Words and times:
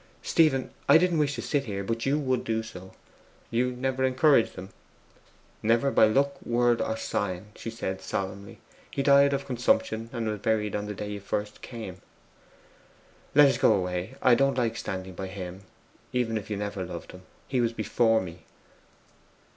'Stephen! 0.23 0.71
I 0.89 0.97
didn't 0.97 1.19
wish 1.19 1.35
to 1.35 1.43
sit 1.43 1.65
here; 1.65 1.83
but 1.83 2.07
you 2.07 2.17
would 2.17 2.43
do 2.43 2.63
so.' 2.63 2.93
'You 3.51 3.69
never 3.73 4.03
encouraged 4.03 4.55
him?' 4.55 4.69
'Never 5.61 5.91
by 5.91 6.07
look, 6.07 6.43
word, 6.43 6.81
or 6.81 6.97
sign,' 6.97 7.49
she 7.55 7.69
said 7.69 8.01
solemnly. 8.01 8.57
'He 8.89 9.03
died 9.03 9.31
of 9.31 9.45
consumption, 9.45 10.09
and 10.11 10.27
was 10.27 10.39
buried 10.39 10.73
the 10.73 10.95
day 10.95 11.11
you 11.11 11.19
first 11.19 11.61
came.' 11.61 12.01
'Let 13.35 13.49
us 13.49 13.57
go 13.59 13.73
away. 13.75 14.15
I 14.23 14.33
don't 14.33 14.57
like 14.57 14.75
standing 14.75 15.13
by 15.13 15.27
HIM, 15.27 15.65
even 16.13 16.35
if 16.35 16.49
you 16.49 16.57
never 16.57 16.83
loved 16.83 17.11
him. 17.11 17.21
He 17.47 17.61
was 17.61 17.71
BEFORE 17.71 18.21
me. 18.21 18.39